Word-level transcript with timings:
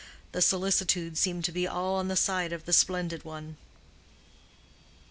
The 0.31 0.41
solicitude 0.41 1.15
seemed 1.15 1.45
to 1.45 1.51
be 1.51 1.67
all 1.67 1.93
on 1.97 2.07
the 2.07 2.15
side 2.15 2.53
of 2.53 2.65
the 2.65 2.73
splendid 2.73 3.23
one. 3.23 3.57